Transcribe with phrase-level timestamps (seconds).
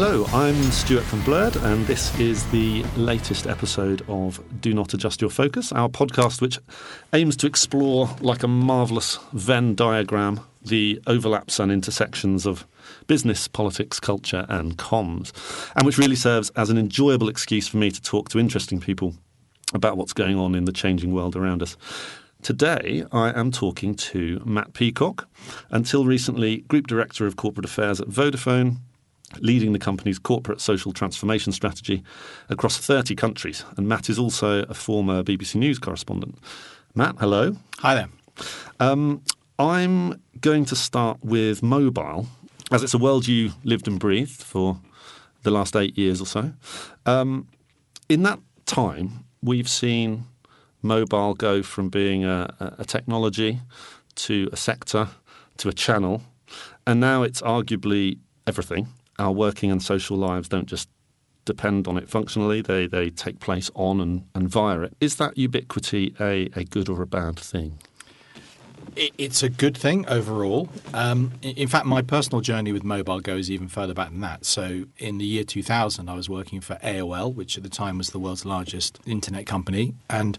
[0.00, 5.20] Hello, I'm Stuart from Blurred, and this is the latest episode of Do Not Adjust
[5.20, 6.60] Your Focus, our podcast which
[7.12, 12.64] aims to explore, like a marvellous Venn diagram, the overlaps and intersections of
[13.08, 15.32] business, politics, culture, and comms,
[15.74, 19.14] and which really serves as an enjoyable excuse for me to talk to interesting people
[19.74, 21.76] about what's going on in the changing world around us.
[22.40, 25.28] Today, I am talking to Matt Peacock,
[25.70, 28.76] until recently Group Director of Corporate Affairs at Vodafone,
[29.40, 32.02] leading the company's corporate social transformation strategy
[32.48, 33.64] across 30 countries.
[33.76, 36.38] And Matt is also a former BBC News correspondent.
[36.94, 37.56] Matt, hello.
[37.78, 38.08] Hi there.
[38.80, 39.22] Um,
[39.58, 42.26] I'm going to start with mobile,
[42.70, 44.80] as it's a world you lived and breathed for
[45.42, 46.52] the last eight years or so.
[47.06, 47.48] Um,
[48.08, 50.24] in that time, we've seen
[50.82, 53.60] mobile go from being a, a technology
[54.14, 55.08] to a sector
[55.58, 56.22] to a channel,
[56.86, 58.88] and now it's arguably everything.
[59.18, 60.88] Our working and social lives don't just
[61.48, 64.96] depend on it functionally, they, they take place on and, and via it.
[65.00, 67.78] Is that ubiquity a, a good or a bad thing?
[68.96, 70.68] It's a good thing overall.
[70.92, 74.44] Um, in fact, my personal journey with mobile goes even further back than that.
[74.44, 78.10] So, in the year 2000, I was working for AOL, which at the time was
[78.10, 80.36] the world's largest internet company, and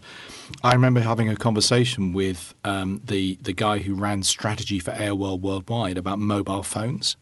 [0.62, 5.40] I remember having a conversation with um, the the guy who ran strategy for AOL
[5.40, 7.16] worldwide about mobile phones.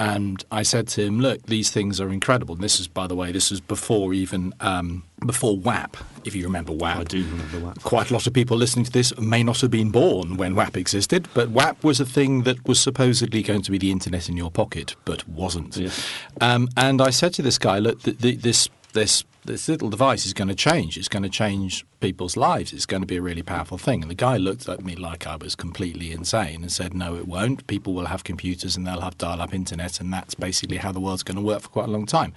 [0.00, 3.14] And I said to him, "Look, these things are incredible." And this is, by the
[3.14, 6.96] way, this was before even um, before WAP, if you remember WAP.
[6.96, 7.82] I do remember WAP.
[7.82, 10.78] Quite a lot of people listening to this may not have been born when WAP
[10.78, 14.38] existed, but WAP was a thing that was supposedly going to be the internet in
[14.38, 15.76] your pocket, but wasn't.
[15.76, 16.08] Yes.
[16.40, 20.26] Um, and I said to this guy, "Look, th- th- this this this little device
[20.26, 20.96] is going to change.
[20.96, 22.72] It's going to change people's lives.
[22.72, 24.02] It's going to be a really powerful thing.
[24.02, 27.26] And the guy looked at me like I was completely insane and said, No, it
[27.26, 27.66] won't.
[27.66, 31.00] People will have computers and they'll have dial up internet, and that's basically how the
[31.00, 32.32] world's going to work for quite a long time.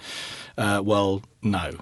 [0.57, 1.77] Uh, well, no.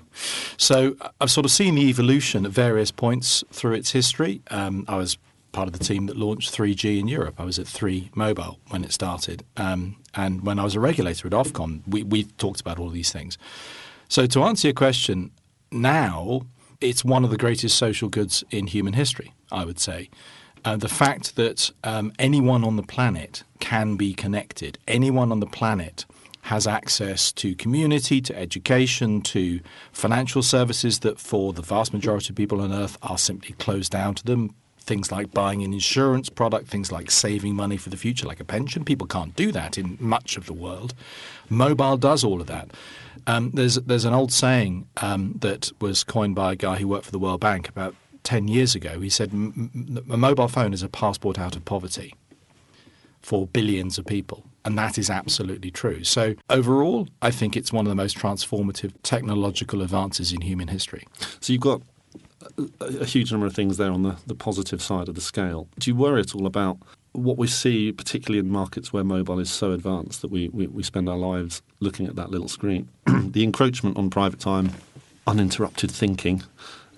[0.57, 4.41] So I've sort of seen the evolution at various points through its history.
[4.49, 5.17] Um, I was
[5.51, 7.35] part of the team that launched 3G in Europe.
[7.37, 9.43] I was at 3 Mobile when it started.
[9.57, 13.11] Um, and when I was a regulator at Ofcom, we, we talked about all these
[13.11, 13.37] things.
[14.11, 15.31] So, to answer your question,
[15.71, 16.41] now
[16.81, 20.09] it's one of the greatest social goods in human history, I would say.
[20.65, 25.45] Uh, the fact that um, anyone on the planet can be connected, anyone on the
[25.45, 26.03] planet
[26.41, 29.61] has access to community, to education, to
[29.93, 34.13] financial services that for the vast majority of people on earth are simply closed down
[34.15, 34.53] to them.
[34.77, 38.43] Things like buying an insurance product, things like saving money for the future, like a
[38.43, 38.83] pension.
[38.83, 40.93] People can't do that in much of the world.
[41.49, 42.71] Mobile does all of that.
[43.27, 47.05] Um, there's there's an old saying um, that was coined by a guy who worked
[47.05, 48.99] for the World Bank about ten years ago.
[48.99, 52.13] He said a mobile phone is a passport out of poverty
[53.21, 54.43] for billions of people.
[54.63, 56.03] And that is absolutely true.
[56.03, 61.07] So, overall, I think it's one of the most transformative technological advances in human history.
[61.39, 61.81] So, you've got
[62.79, 65.67] a, huge number of things there on the, the positive side of the scale.
[65.79, 66.77] Do you worry at all about
[67.13, 70.83] what we see, particularly in markets where mobile is so advanced that we, we, we
[70.83, 72.87] spend our lives looking at that little screen?
[73.05, 74.71] the encroachment on private time,
[75.27, 76.43] uninterrupted thinking,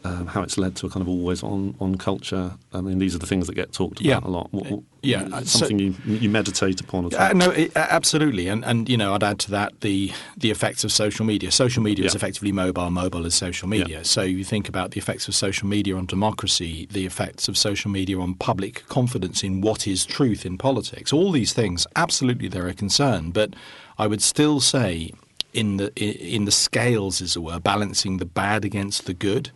[0.04, 2.54] um, how it's led to a kind of always on, on culture.
[2.74, 4.28] I mean, these are the things that get talked about Yeah.
[4.28, 4.48] a lot.
[4.52, 7.14] What, what- Yeah, uh, something you, you meditate upon.
[7.14, 10.50] Uh, no, it, uh, absolutely, and and you know, I'd add to that the the
[10.52, 11.52] effects of social media.
[11.52, 12.90] Social media is effectively mobile.
[12.90, 14.06] Mobile is social media.
[14.06, 17.92] So you think about the effects of social media on democracy, the effects of social
[17.92, 21.12] media on public confidence in what is truth in politics.
[21.12, 23.32] All these things, absolutely, they're a concern.
[23.32, 23.50] But
[23.98, 25.12] I would still say,
[25.54, 25.92] in the
[26.36, 29.52] in the scales, as it were, balancing the bad against the good,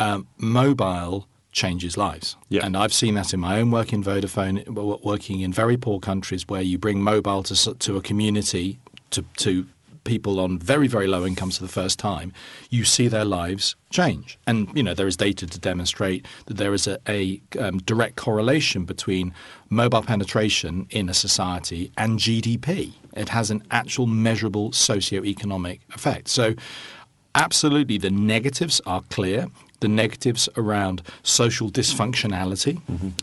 [0.00, 2.36] um, mobile changes lives.
[2.48, 2.64] Yeah.
[2.64, 4.66] And I've seen that in my own work in Vodafone,
[5.04, 8.78] working in very poor countries where you bring mobile to, to a community,
[9.10, 9.66] to, to
[10.04, 12.32] people on very, very low incomes for the first time,
[12.70, 14.38] you see their lives change.
[14.46, 18.16] And, you know, there is data to demonstrate that there is a, a um, direct
[18.16, 19.34] correlation between
[19.68, 22.92] mobile penetration in a society and GDP.
[23.14, 26.28] It has an actual measurable socio-economic effect.
[26.28, 26.54] So
[27.34, 29.46] absolutely the negatives are clear.
[29.80, 32.80] The negatives around social dysfunctionality,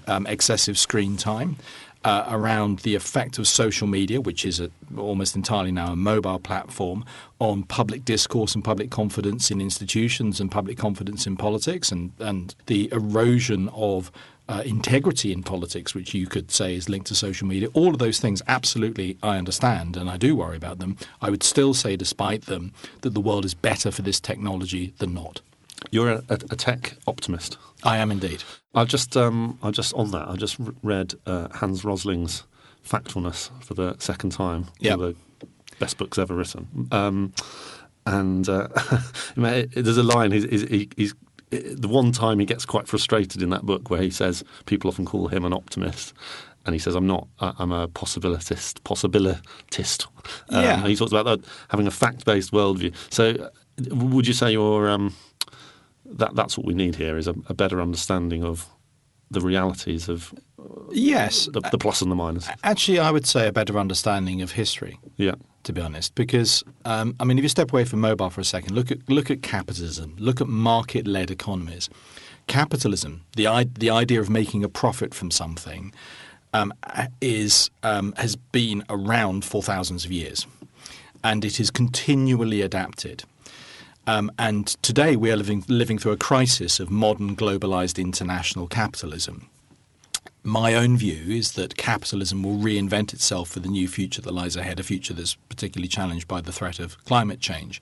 [0.08, 1.58] um, excessive screen time,
[2.04, 6.40] uh, around the effect of social media, which is a, almost entirely now a mobile
[6.40, 7.04] platform,
[7.40, 12.56] on public discourse and public confidence in institutions and public confidence in politics, and, and
[12.68, 14.12] the erosion of
[14.50, 17.68] uh, integrity in politics, which you could say is linked to social media.
[17.74, 20.96] All of those things, absolutely, I understand, and I do worry about them.
[21.22, 22.72] I would still say, despite them,
[23.02, 25.42] that the world is better for this technology than not.
[25.92, 27.58] You're a, a, a tech optimist.
[27.84, 28.44] I am indeed.
[28.74, 30.28] I've just, um, I just on that.
[30.28, 32.44] I just read uh, Hans Rosling's
[32.86, 34.68] Factfulness for the second time.
[34.80, 34.96] Yeah.
[34.96, 35.16] The
[35.80, 36.88] best books ever written.
[36.92, 37.34] Um,
[38.06, 38.68] and uh,
[39.36, 40.32] there's a line.
[40.32, 41.14] He's, he's, he's,
[41.50, 45.06] the one time he gets quite frustrated in that book where he says people often
[45.06, 46.14] call him an optimist,
[46.66, 47.28] and he says I'm not.
[47.40, 48.82] I'm a possibilitist.
[48.82, 50.08] Possibilitist.
[50.50, 50.80] Um, yeah.
[50.80, 52.94] And he talks about that having a fact-based worldview.
[53.10, 53.50] So,
[53.90, 55.16] would you say you're um,
[56.12, 58.68] that that's what we need here is a, a better understanding of
[59.30, 60.34] the realities of
[60.92, 62.48] yes the, the plus and the minus.
[62.64, 65.00] Actually, I would say a better understanding of history.
[65.18, 65.36] Yeah.
[65.64, 68.46] To be honest, because um, I mean, if you step away from mobile for a
[68.46, 71.90] second, look at look at capitalism, look at market-led economies.
[72.48, 75.92] Capitalism, the the idea of making a profit from something,
[76.54, 76.74] um,
[77.20, 80.48] is um, has been around for thousands of years,
[81.22, 83.26] and it is continually adapted.
[84.08, 89.50] Um, and today we are living, living through a crisis of modern globalized international capitalism.
[90.44, 94.56] My own view is that capitalism will reinvent itself for the new future that lies
[94.56, 97.82] ahead, a future that's particularly challenged by the threat of climate change.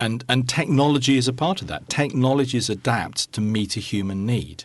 [0.00, 1.90] And, and technology is a part of that.
[1.90, 4.64] Technologies adapt to meet a human need.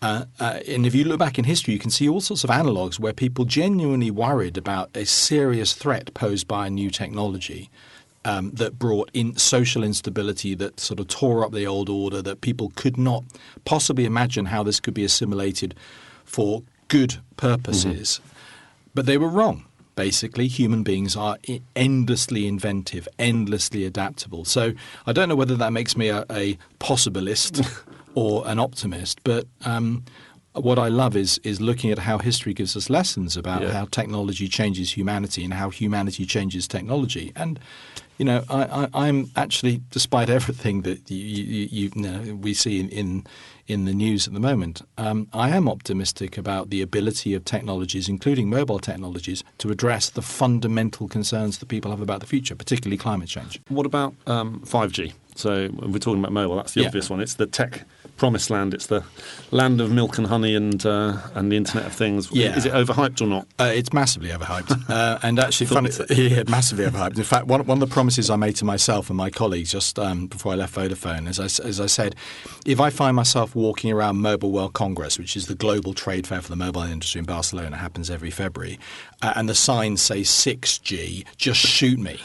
[0.00, 2.50] Uh, uh, and if you look back in history, you can see all sorts of
[2.50, 7.68] analogues where people genuinely worried about a serious threat posed by a new technology
[8.28, 12.42] um, that brought in social instability, that sort of tore up the old order, that
[12.42, 13.24] people could not
[13.64, 15.74] possibly imagine how this could be assimilated
[16.26, 18.20] for good purposes.
[18.20, 18.32] Mm-hmm.
[18.94, 19.64] But they were wrong.
[19.94, 21.38] Basically, human beings are
[21.74, 24.44] endlessly inventive, endlessly adaptable.
[24.44, 24.74] So
[25.06, 27.66] I don't know whether that makes me a, a possibilist
[28.14, 30.04] or an optimist, but um,
[30.52, 33.72] what I love is is looking at how history gives us lessons about yeah.
[33.72, 37.32] how technology changes humanity and how humanity changes technology.
[37.34, 37.58] And
[38.18, 42.88] you know, I, am actually, despite everything that you, you, you know, we see in,
[42.88, 43.26] in,
[43.68, 48.08] in the news at the moment, um, I am optimistic about the ability of technologies,
[48.08, 52.98] including mobile technologies, to address the fundamental concerns that people have about the future, particularly
[52.98, 53.60] climate change.
[53.68, 55.12] What about um, 5G?
[55.38, 56.56] So we're talking about mobile.
[56.56, 56.88] That's the yeah.
[56.88, 57.20] obvious one.
[57.20, 57.84] It's the tech
[58.16, 58.74] promised land.
[58.74, 59.04] It's the
[59.52, 62.28] land of milk and honey and uh, and the Internet of Things.
[62.32, 62.56] Yeah.
[62.56, 63.46] Is it overhyped or not?
[63.56, 64.90] Uh, it's massively overhyped.
[64.90, 67.16] uh, and actually, funny, yeah, massively overhyped.
[67.16, 69.96] In fact, one, one of the promises I made to myself and my colleagues just
[70.00, 72.16] um, before I left Vodafone, as I, as I said,
[72.66, 76.42] if I find myself walking around Mobile World Congress, which is the global trade fair
[76.42, 78.76] for the mobile industry in Barcelona, happens every February,
[79.22, 82.20] uh, and the signs say 6G, just shoot me.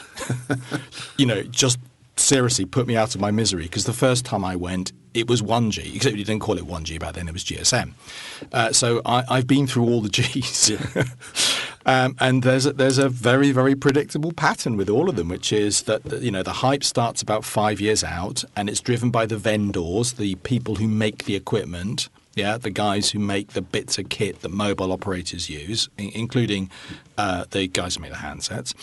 [1.16, 1.78] you know, just
[2.16, 5.42] seriously put me out of my misery because the first time I went, it was
[5.42, 7.92] 1G, except you didn't call it 1G back then, it was GSM.
[8.52, 10.70] Uh, so I, have been through all the Gs.
[10.70, 11.04] Yeah.
[11.86, 15.52] um, and there's a, there's a very, very predictable pattern with all of them, which
[15.52, 19.26] is that you know the hype starts about five years out and it's driven by
[19.26, 22.08] the vendors, the people who make the equipment.
[22.34, 26.68] Yeah, the guys who make the bits of kit that mobile operators use, including
[27.16, 28.74] uh, the guys who make the handsets.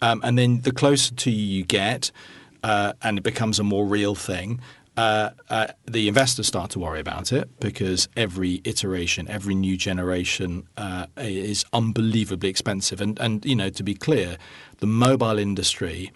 [0.00, 2.10] Um, and then the closer to you you get,
[2.64, 4.58] uh, and it becomes a more real thing,
[4.96, 10.66] uh, uh, the investors start to worry about it because every iteration, every new generation
[10.78, 13.02] uh, is unbelievably expensive.
[13.02, 14.38] And, and, you know, to be clear,
[14.78, 16.10] the mobile industry,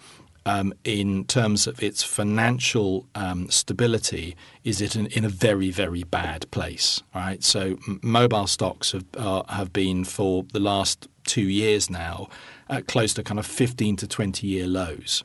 [0.46, 4.34] um, in terms of its financial um, stability,
[4.64, 7.02] is it in, in, a very, very bad place.
[7.14, 9.04] Right, so m- mobile stocks have
[9.48, 12.28] have been for the last two years now
[12.70, 15.22] at close to kind of fifteen to twenty year lows.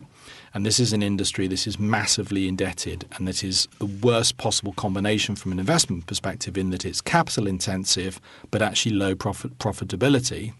[0.54, 4.74] And this is an industry that is massively indebted, and this is the worst possible
[4.74, 10.54] combination from an investment perspective in that it's capital intensive but actually low profit profitability.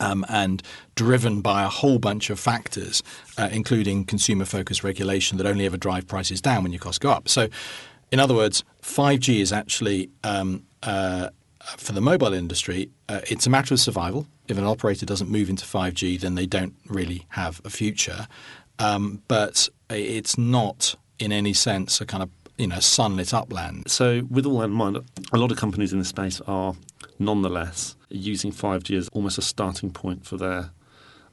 [0.00, 0.62] Um, and
[0.96, 3.02] driven by a whole bunch of factors,
[3.38, 7.10] uh, including consumer focused regulation that only ever drive prices down when your costs go
[7.10, 7.26] up.
[7.26, 7.48] So,
[8.12, 11.30] in other words, 5G is actually um, uh,
[11.76, 14.26] for the mobile industry, uh, it's a matter of survival.
[14.46, 18.26] If an operator doesn't move into 5G, then they don't really have a future.
[18.78, 23.90] Um, but it's not in any sense a kind of you know sunlit upland.
[23.90, 24.98] So, with all that in mind,
[25.32, 26.74] a lot of companies in this space are
[27.18, 30.70] nonetheless using 5G as almost a starting point for their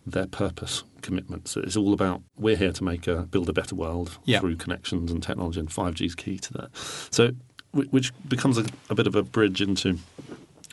[0.06, 1.52] their purpose commitments.
[1.52, 4.40] So it's all about we're here to make a build a better world yeah.
[4.40, 6.70] through connections and technology, and 5G is key to that.
[7.12, 7.32] So,
[7.72, 9.98] which becomes a, a bit of a bridge into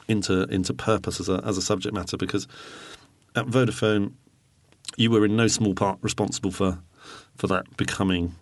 [0.09, 2.47] into into purpose as a as a subject matter because
[3.35, 4.13] at Vodafone
[4.97, 6.79] you were in no small part responsible for
[7.37, 8.35] for that becoming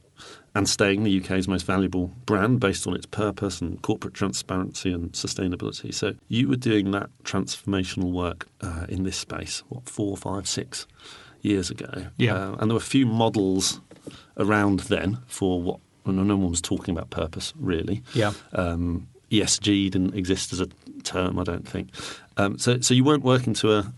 [0.55, 5.13] and staying the UK's most valuable brand based on its purpose and corporate transparency and
[5.13, 5.95] sustainability.
[5.95, 10.87] So you were doing that transformational work uh, in this space, what, four, five, six
[11.43, 12.07] years ago.
[12.17, 12.35] Yeah.
[12.35, 13.81] Uh, and there were a few models
[14.37, 18.03] around then for what, well, no one was talking about purpose really.
[18.13, 18.33] Yeah.
[18.53, 20.67] Um, ESG didn't exist as a
[21.05, 21.91] term, I don't think.
[22.37, 23.93] Um, so, so you weren't working to a,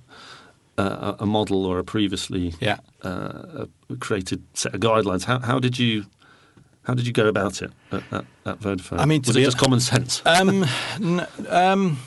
[0.79, 2.79] uh, a model or a previously Yeah.
[3.05, 5.25] uh, a created set of guidelines.
[5.25, 6.05] How, how did you
[6.85, 8.99] how did you go about it at, at, at Vodafone?
[8.99, 10.21] I mean, was it just common sense?
[10.27, 10.65] Um,
[11.01, 11.99] n- um,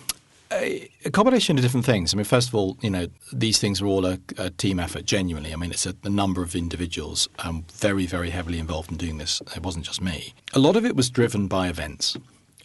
[0.51, 2.13] a, a combination of different things.
[2.13, 5.05] I mean, first of all, you know, these things are all a, a team effort.
[5.05, 8.97] Genuinely, I mean, it's a, a number of individuals um, very, very heavily involved in
[8.97, 9.41] doing this.
[9.55, 10.33] It wasn't just me.
[10.53, 12.17] A lot of it was driven by events.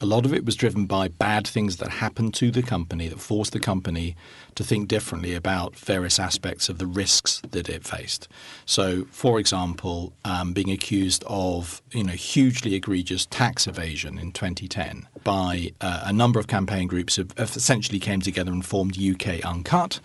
[0.02, 3.20] A lot of it was driven by bad things that happened to the company that
[3.20, 4.16] forced the company
[4.54, 8.26] to think differently about various aspects of the risks that it faced.
[8.64, 15.06] So, for example, um, being accused of you know hugely egregious tax evasion in 2010
[15.22, 20.00] by uh, a number of campaign groups who essentially came together and formed UK Uncut.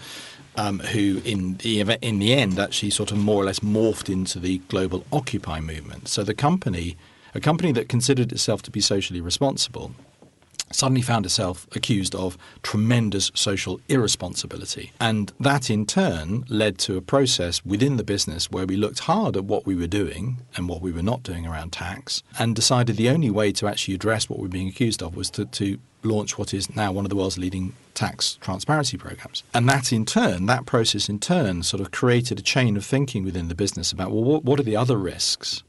[0.58, 4.10] Um, who, in the eve- in the end, actually sort of more or less morphed
[4.10, 6.08] into the global Occupy movement.
[6.08, 6.96] So the company,
[7.36, 9.92] a company that considered itself to be socially responsible,
[10.72, 14.92] suddenly found itself accused of tremendous social irresponsibility.
[15.00, 19.38] And that in turn led to a process within the business where we looked hard
[19.38, 22.98] at what we were doing and what we were not doing around tax and decided
[22.98, 25.78] the only way to actually address what we were being accused of was to, to
[26.04, 29.44] launch what is now one of the world's leading tax transparency programs.
[29.54, 33.24] And that in turn, that process in turn sort of created a chain of thinking
[33.24, 35.64] within the business about, well, what, what are the other risks?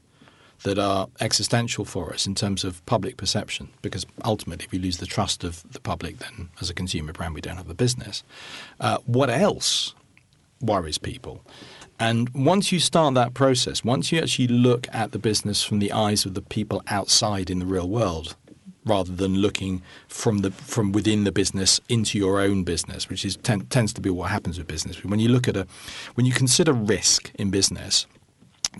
[0.63, 3.69] That are existential for us in terms of public perception.
[3.81, 7.35] Because ultimately, if we lose the trust of the public, then as a consumer brand,
[7.35, 8.23] we don't have a business.
[8.79, 9.93] Uh, what else
[10.61, 11.41] worries people?
[11.99, 15.91] And once you start that process, once you actually look at the business from the
[15.91, 18.35] eyes of the people outside in the real world,
[18.85, 23.35] rather than looking from the from within the business into your own business, which is
[23.37, 25.03] ten, tends to be what happens with business.
[25.03, 25.67] When you look at a,
[26.15, 28.07] when you consider risk in business,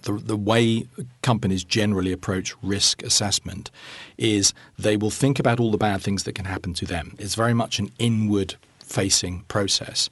[0.04, 0.88] the, the way
[1.22, 3.72] companies generally approach risk assessment
[4.18, 7.16] is they will think about all the bad things that can happen to them.
[7.20, 10.10] It's very much an inward facing process.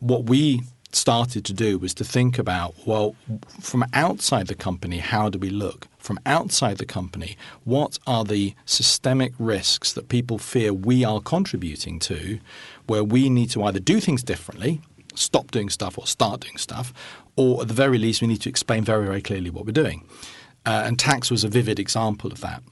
[0.00, 0.62] What we
[0.92, 3.14] started to do was to think about well,
[3.60, 5.88] from outside the company, how do we look?
[5.98, 11.98] From outside the company, what are the systemic risks that people fear we are contributing
[12.00, 12.38] to
[12.86, 14.80] where we need to either do things differently,
[15.18, 16.92] stop doing stuff or start doing stuff,
[17.36, 20.04] or at the very least, we need to explain very, very clearly what we're doing.
[20.64, 22.62] Uh, and tax was a vivid example of that.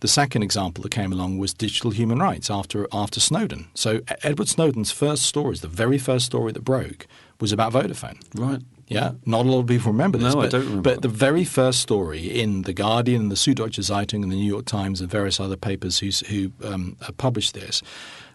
[0.00, 3.68] The second example that came along was digital human rights after after Snowden.
[3.74, 7.06] So Edward Snowden's first stories, the very first story that broke,
[7.40, 8.20] was about Vodafone.
[8.34, 8.62] right.
[8.86, 10.34] Yeah, not a lot of people remember this.
[10.34, 10.94] No, I but, don't remember.
[10.94, 14.64] But the very first story in the Guardian, the Süddeutsche Zeitung, and the New York
[14.64, 17.82] Times, and various other papers who's, who um, uh, published this,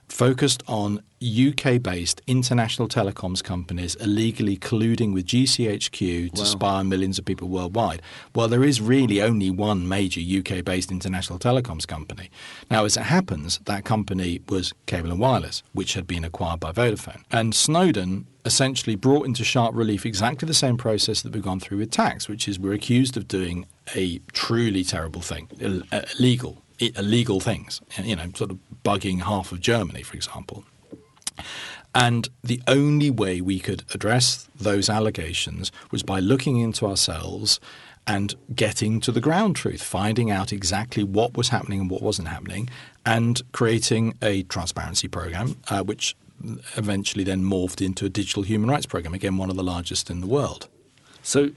[0.07, 6.45] focused on UK-based international telecoms companies illegally colluding with GCHQ to Wow.
[6.45, 8.01] spy on millions of people worldwide.
[8.35, 12.29] Well, there is really only one major UK-based international telecoms company.
[12.69, 16.71] Now, as it happens, that company was Cable and Wireless, which had been acquired by
[16.71, 17.23] Vodafone.
[17.31, 21.79] And Snowden essentially brought into sharp relief exactly the same process that we've gone through
[21.79, 26.61] with tax, which is we're accused of doing a truly terrible thing, ill- uh, illegal,
[26.79, 30.63] illegal things, you know, sort of bugging half of Germany, for example.
[31.93, 37.59] And the only way we could address those allegations was by looking into ourselves
[38.07, 42.27] and getting to the ground truth, finding out exactly what was happening and what wasn't
[42.27, 42.69] happening,
[43.05, 46.15] and creating a transparency program, uh, which
[46.75, 50.21] eventually then morphed into a digital human rights program, again, one of the largest in
[50.21, 50.67] the world.
[51.23, 51.51] So,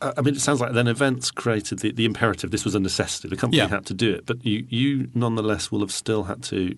[0.00, 2.50] I mean, it sounds like then events created the, the imperative.
[2.50, 3.28] This was a necessity.
[3.28, 3.68] The company Yeah.
[3.68, 6.76] had to do it, but you, you nonetheless will have still had to,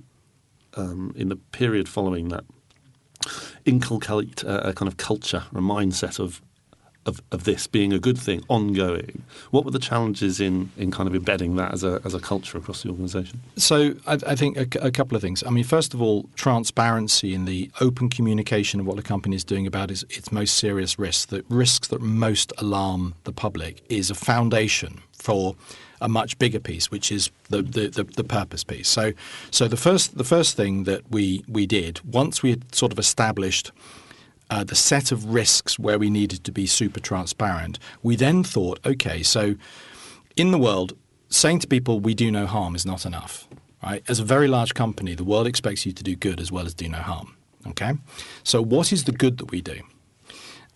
[0.75, 2.44] um, in the period following that,
[3.64, 6.40] inculcate a, a kind of culture, a mindset of,
[7.06, 9.22] of of this being a good thing, ongoing.
[9.50, 12.58] What were the challenges in, in kind of embedding that as a as a culture
[12.58, 13.40] across the organisation?
[13.56, 15.42] So I, I think a couple of things.
[15.46, 19.44] I mean, first of all, transparency and the open communication of what the company is
[19.44, 24.10] doing about its, its most serious risks, the risks that most alarm the public, is
[24.10, 25.56] a foundation for
[26.00, 28.88] a much bigger piece, which is the, the, the, the purpose piece.
[28.88, 29.12] So,
[29.50, 32.98] so the first the first thing that we we did once we had sort of
[32.98, 33.72] established
[34.50, 38.78] uh, the set of risks where we needed to be super transparent, we then thought,
[38.86, 39.56] okay, so
[40.36, 40.96] in the world,
[41.28, 43.48] saying to people we do no harm is not enough.
[43.82, 44.02] Right?
[44.08, 46.74] As a very large company, the world expects you to do good as well as
[46.74, 47.36] do no harm.
[47.68, 47.94] Okay,
[48.44, 49.80] so what is the good that we do?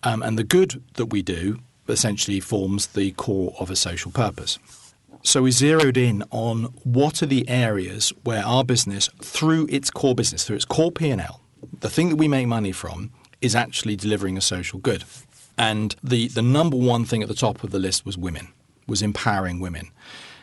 [0.03, 4.59] Um, and the good that we do essentially forms the core of a social purpose.
[5.23, 10.15] So we zeroed in on what are the areas where our business, through its core
[10.15, 11.41] business, through its core P&L,
[11.79, 13.11] the thing that we make money from
[13.41, 15.03] is actually delivering a social good.
[15.57, 18.49] And the, the number one thing at the top of the list was women,
[18.87, 19.91] was empowering women.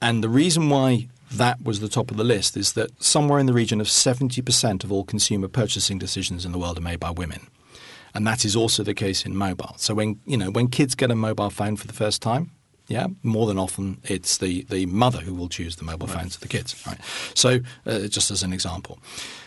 [0.01, 3.47] And the reason why that was the top of the list is that somewhere in
[3.47, 7.11] the region of 70% of all consumer purchasing decisions in the world are made by
[7.11, 7.49] women.
[8.15, 9.75] And that is also the case in mobile.
[9.77, 12.51] So when you know when kids get a mobile phone for the first time,
[12.89, 16.21] yeah, more than often it's the, the mother who will choose the mobile right.
[16.21, 16.75] phones for the kids.
[16.87, 16.99] Right.
[17.35, 18.99] So uh, just as an example,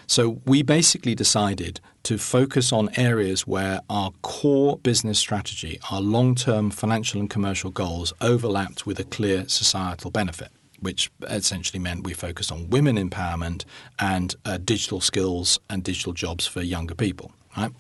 [0.05, 6.72] so we basically decided to focus on areas where our core business strategy, our long-term
[6.72, 12.51] financial and commercial goals overlapped with a clear societal benefit which essentially meant we focused
[12.51, 13.65] on women empowerment
[14.00, 17.31] and uh, digital skills and digital jobs for younger people.
[17.55, 17.72] Right?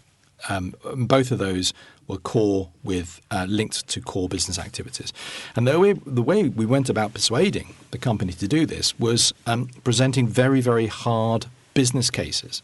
[0.49, 1.73] Um, both of those
[2.07, 5.13] were core with uh, linked to core business activities.
[5.55, 9.33] And the way, the way we went about persuading the company to do this was
[9.47, 12.61] um, presenting very, very hard business cases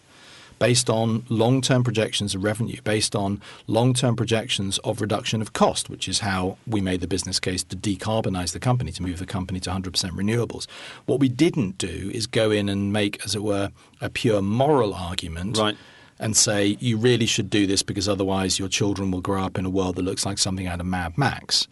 [0.59, 5.53] based on long term projections of revenue, based on long term projections of reduction of
[5.53, 9.19] cost, which is how we made the business case to decarbonize the company, to move
[9.19, 10.67] the company to 100% renewables.
[11.05, 13.71] What we didn't do is go in and make, as it were,
[14.01, 15.57] a pure moral argument.
[15.57, 15.77] Right
[16.19, 19.65] and say you really should do this because otherwise your children will grow up in
[19.65, 21.67] a world that looks like something out of Mad Max.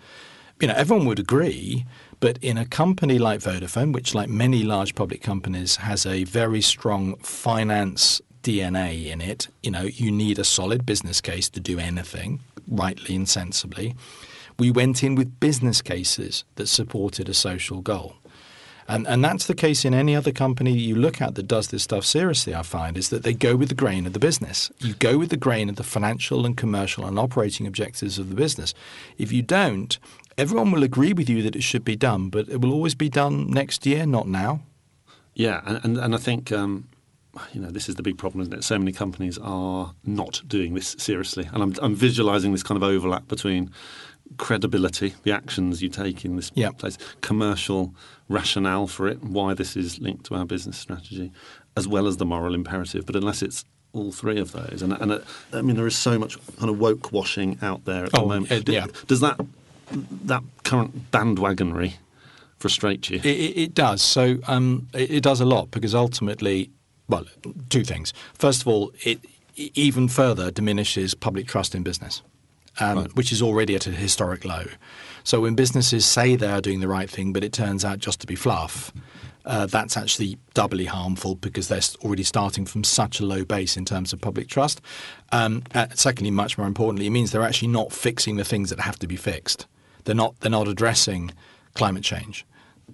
[0.61, 1.85] You know, everyone would agree,
[2.19, 6.61] but in a company like Vodafone, which like many large public companies has a very
[6.61, 11.79] strong finance DNA in it, you know, you need a solid business case to do
[11.79, 13.95] anything rightly and sensibly.
[14.59, 18.15] We went in with business cases that supported a social goal.
[18.87, 21.81] And, and that's the case in any other company you look at that does this
[21.81, 24.71] stuff seriously, I find, is that they go with the grain of the business.
[24.79, 28.35] You go with the grain of the financial and commercial and operating objectives of the
[28.35, 28.75] business.
[29.17, 29.97] If you don't,
[30.37, 33.09] everyone will agree with you that it should be done, but it will always be
[33.09, 34.61] done next year, not now.
[35.33, 36.87] Yeah, and, and, and I think um,
[37.53, 38.63] you know this is the big problem, isn't it?
[38.63, 42.83] So many companies are not doing this seriously, and I'm, I'm visualising this kind of
[42.83, 43.71] overlap between
[44.37, 46.77] credibility, the actions you take in this yep.
[46.77, 47.93] place, commercial
[48.27, 51.31] rationale for it, why this is linked to our business strategy,
[51.77, 53.05] as well as the moral imperative.
[53.05, 55.19] But unless it's all three of those, and, and uh,
[55.53, 58.27] I mean, there is so much kind of woke washing out there at oh, the
[58.27, 58.51] moment.
[58.51, 58.87] Uh, yeah.
[59.07, 59.39] Does that
[60.25, 61.93] that current bandwagonry
[62.57, 63.17] frustrate you?
[63.23, 64.01] It, it does.
[64.01, 66.71] So um, it, it does a lot because ultimately,
[67.07, 67.25] well,
[67.69, 68.13] two things.
[68.33, 69.19] First of all, it
[69.55, 72.21] even further diminishes public trust in business
[72.79, 73.15] um, right.
[73.15, 74.65] which is already at a historic low.
[75.23, 78.19] So when businesses say they are doing the right thing, but it turns out just
[78.21, 78.91] to be fluff,
[79.45, 83.85] uh, that's actually doubly harmful because they're already starting from such a low base in
[83.85, 84.81] terms of public trust.
[85.31, 88.79] Um, uh, secondly, much more importantly, it means they're actually not fixing the things that
[88.79, 89.67] have to be fixed.
[90.03, 90.39] They're not.
[90.39, 91.31] They're not addressing
[91.73, 92.45] climate change.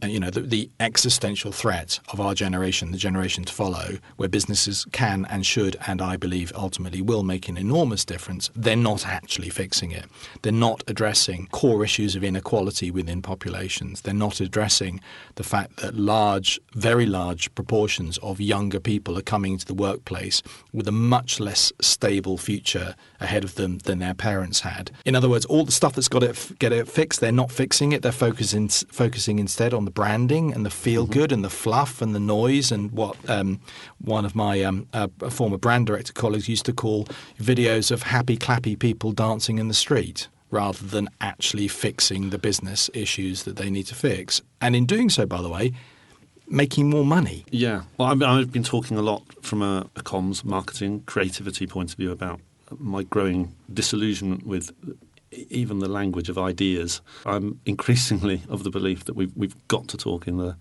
[0.04, 4.28] Uh, you know, the, the, existential threat of our generation, the generation to follow, where
[4.28, 9.06] businesses can and should, and I believe ultimately will make an enormous difference, they're not
[9.06, 10.06] actually fixing it.
[10.42, 14.02] They're not addressing core issues of inequality within populations.
[14.02, 15.02] They're not addressing
[15.36, 20.42] the fact that large, very large proportions of younger people are coming to the workplace
[20.74, 24.90] with a much less stable future ahead of them than their parents had.
[25.06, 27.92] In other words, all the stuff that's got to get it fixed, they're not fixing
[27.92, 28.02] it.
[28.02, 31.14] They're focusing, focusing instead on the the branding and the feel mm-hmm.
[31.14, 31.36] good mm-hmm.
[31.36, 33.60] and the fluff and the noise and what um,
[34.00, 37.06] one of my um, uh, former brand director colleagues used to call
[37.40, 42.90] videos of happy, clappy people dancing in the street rather than actually fixing the business
[42.94, 44.42] issues that they need to fix.
[44.62, 45.74] And in doing so, by the way,
[46.48, 47.46] making more money.
[47.52, 47.84] Yeah.
[47.98, 52.12] Well, I've been talking a lot from a, a comms, marketing, creativity point of view
[52.12, 52.40] about
[52.78, 54.72] my growing disillusionment with
[55.32, 57.02] even the language of ideas.
[57.26, 60.56] I'm increasingly of the belief that we've we've got to talk in the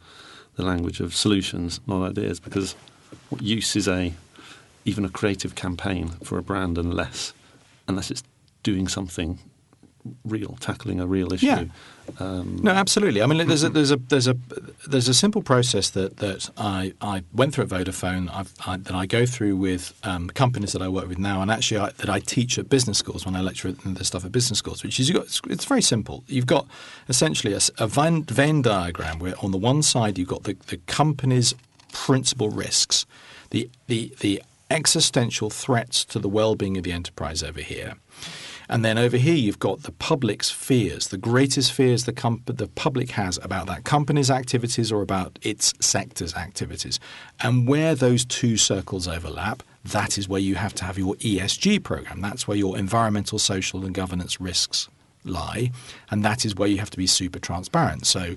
[0.56, 2.74] the language of solutions, not ideas, because
[3.28, 4.12] what use is a
[4.84, 7.32] even a creative campaign for a brand unless
[7.86, 8.22] unless it's
[8.62, 9.38] doing something
[10.24, 11.46] real, tackling a real issue.
[11.46, 11.64] Yeah.
[12.18, 13.22] Um, no, absolutely.
[13.22, 14.36] I mean, there's a there's a there's a
[14.88, 18.28] there's a simple process that that I, I went through at Vodafone
[18.66, 21.78] I, that I go through with um, companies that I work with now, and actually
[21.78, 24.82] I, that I teach at business schools when I lecture the stuff at business schools.
[24.82, 26.24] Which is you got, it's, it's, very simple.
[26.26, 26.66] You've got
[27.08, 30.78] essentially a, a Venn, Venn diagram where on the one side you've got the, the
[30.78, 31.54] company's
[31.92, 33.06] principal risks,
[33.50, 37.96] the the the existential threats to the well-being of the enterprise over here
[38.70, 42.68] and then over here, you've got the public's fears, the greatest fears the, com- the
[42.68, 47.00] public has about that company's activities or about its sector's activities.
[47.40, 51.82] And where those two circles overlap, that is where you have to have your ESG
[51.82, 52.20] program.
[52.20, 54.88] That's where your environmental, social, and governance risks
[55.24, 55.72] lie.
[56.08, 58.06] And that is where you have to be super transparent.
[58.06, 58.36] So,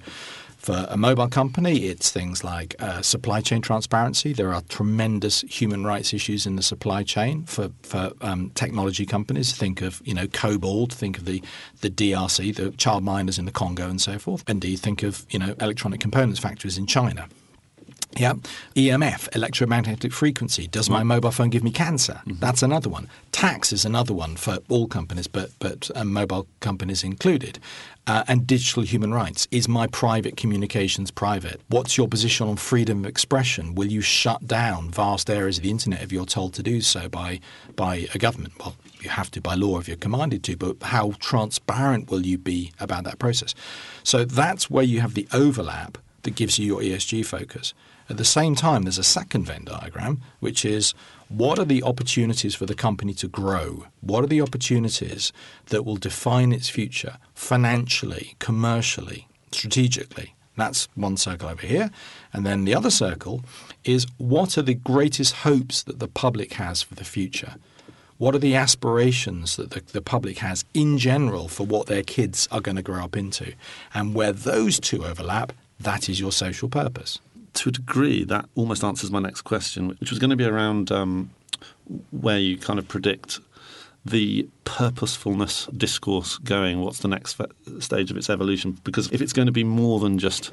[0.64, 4.32] for a mobile company, it's things like uh, supply chain transparency.
[4.32, 9.52] There are tremendous human rights issues in the supply chain for, for um, technology companies.
[9.52, 11.44] Think of you know Cobalt, think of the,
[11.82, 14.46] the DRC, the child miners in the Congo, and so forth.
[14.48, 17.28] Indeed, think of you know electronic components factories in China.
[18.18, 18.34] Yeah.
[18.76, 20.68] EMF, electromagnetic frequency.
[20.68, 22.22] Does my mobile phone give me cancer?
[22.26, 22.40] Mm-hmm.
[22.40, 23.10] That's another one.
[23.32, 27.60] tax is another one for all companies, but but um, mobile companies included.
[28.06, 29.48] Uh, and digital human rights.
[29.50, 31.62] Is my private communications private?
[31.70, 33.76] What's your position on freedom of expression?
[33.76, 37.08] Will you shut down vast areas of the internet if you're told to do so
[37.08, 37.40] by
[37.78, 38.54] by a government?
[38.60, 42.38] Well, you have to by law if you're commanded to, but how transparent will you
[42.38, 43.56] be about that process?
[44.04, 47.74] So that's where you have the overlap that gives you your ESG focus.
[48.10, 50.94] At the same time, there's a second Venn diagram, which is
[51.30, 53.86] what are the opportunities for the company to grow?
[54.02, 55.32] What are the opportunities
[55.68, 60.36] that will define its future financially, commercially, strategically?
[60.58, 61.90] That's one circle over here.
[62.34, 63.44] And then the other circle
[63.86, 67.56] is what are the greatest hopes that the public has for the future?
[68.18, 72.48] What are the aspirations that the, the public has in general for what their kids
[72.52, 73.54] are going to grow up into?
[73.94, 77.20] And where those two overlap, that is your social purpose
[77.54, 80.92] to a degree, that almost answers my next question, which was going to be around
[80.92, 81.30] um,
[82.12, 83.40] where you kind of predict
[84.06, 86.82] the purposefulness discourse going.
[86.82, 87.40] What's the next
[87.80, 88.78] stage of its evolution?
[88.84, 90.52] Because if it's going to be more than just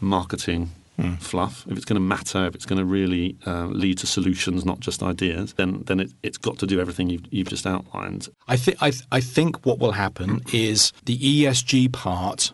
[0.00, 1.20] marketing mm.
[1.20, 4.64] fluff, if it's going to matter, if it's going to really uh, lead to solutions,
[4.64, 8.28] not just ideas, then then it, has got to do everything you've, you've just outlined.
[8.48, 12.52] I think th- I think what will happen is the ESG part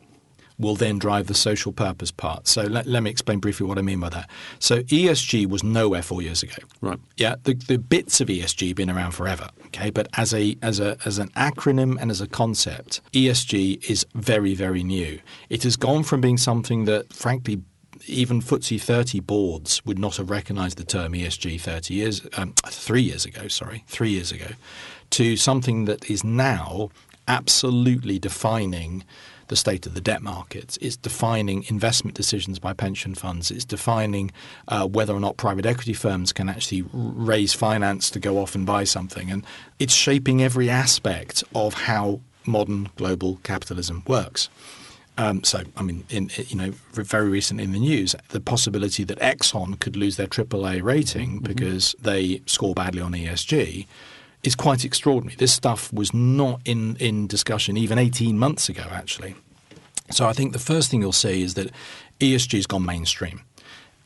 [0.59, 2.47] will then drive the social purpose part.
[2.47, 4.31] So let, let me explain briefly what I mean by that.
[4.59, 6.57] So ESG was nowhere four years ago.
[6.81, 6.99] Right.
[7.17, 7.37] Yeah.
[7.45, 9.49] The, the bits of ESG have been around forever.
[9.67, 9.91] Okay.
[9.91, 14.55] But as a as a as an acronym and as a concept, ESG is very
[14.55, 15.21] very new.
[15.51, 17.63] It has gone from being something that, frankly,
[18.07, 23.03] even FTSE 30 boards would not have recognised the term ESG 30 years, um, three
[23.03, 23.49] years ago.
[23.49, 24.49] Sorry, three years ago,
[25.11, 26.91] to something that is now
[27.29, 29.05] absolutely defining
[29.49, 30.79] the state of the debt markets.
[30.81, 33.51] It's defining investment decisions by pension funds.
[33.51, 34.33] It's defining
[34.69, 38.67] uh, whether or not private equity firms can actually raise finance to go off and
[38.67, 39.31] buy something.
[39.31, 39.45] And
[39.79, 44.49] it's shaping every aspect of how modern global capitalism works.
[45.19, 49.19] Um, so, I mean, in, you know, very recently in the news, the possibility that
[49.21, 51.45] Exxon could lose their AAA rating mm-hmm.
[51.45, 53.87] because they score badly on ESG
[54.47, 55.37] is quite extraordinary.
[55.37, 59.35] This stuff was not in, in discussion even 18 months ago, actually.
[60.11, 61.71] So I think the first thing you'll see is that
[62.21, 63.43] ESG has gone mainstream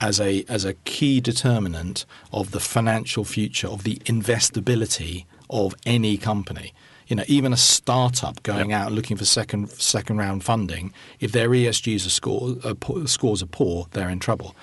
[0.00, 6.16] as a as a key determinant of the financial future of the investability of any
[6.16, 6.72] company.
[7.06, 8.80] You know, even a startup going yep.
[8.80, 12.74] out looking for second second round funding, if their ESGs are score, uh,
[13.06, 14.56] scores are poor, they're in trouble.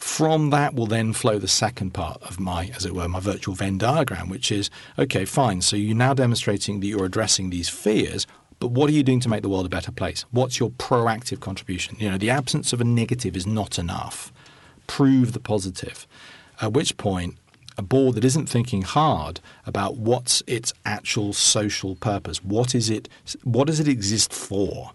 [0.00, 3.54] From that will then flow the second part of my, as it were, my virtual
[3.54, 5.60] Venn diagram, which is okay, fine.
[5.60, 8.26] So you're now demonstrating that you're addressing these fears.
[8.60, 10.24] But what are you doing to make the world a better place?
[10.30, 11.96] What's your proactive contribution?
[11.98, 14.32] You know, the absence of a negative is not enough.
[14.86, 16.06] Prove the positive.
[16.62, 17.36] At which point,
[17.76, 23.08] a board that isn't thinking hard about what's its actual social purpose, what is it,
[23.44, 24.92] what does it exist for?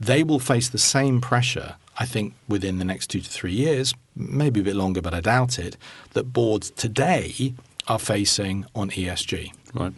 [0.00, 3.94] They will face the same pressure I think within the next two to three years,
[4.16, 5.76] maybe a bit longer, but I doubt it,
[6.12, 7.54] that boards today
[7.88, 9.52] are facing on ESG.
[9.74, 9.92] Right.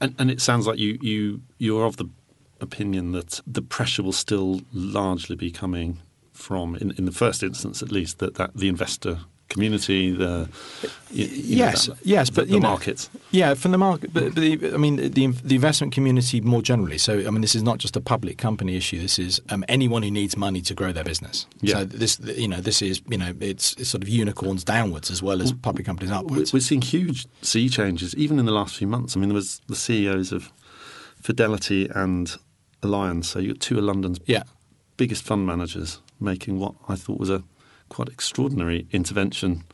[0.00, 2.08] And, and it sounds like you, you, you're of the
[2.60, 5.98] opinion that the pressure will still largely be coming
[6.32, 10.48] from, in, in the first instance at least, that, that the investor community, the
[11.10, 14.12] yes, know, that, yes, but the, the market, yeah, from the market.
[14.12, 16.98] But, but the, I mean, the the investment community more generally.
[16.98, 19.00] So, I mean, this is not just a public company issue.
[19.00, 21.46] This is um, anyone who needs money to grow their business.
[21.60, 21.74] Yeah.
[21.74, 25.22] So this, you know, this is you know, it's, it's sort of unicorns downwards as
[25.22, 26.52] well as public companies upwards.
[26.52, 29.16] We're seeing huge sea changes even in the last few months.
[29.16, 30.52] I mean, there was the CEOs of
[31.20, 32.36] Fidelity and
[32.82, 33.28] Alliance.
[33.28, 34.44] So you got two of London's yeah.
[34.96, 37.42] biggest fund managers making what I thought was a
[37.88, 39.64] quite extraordinary intervention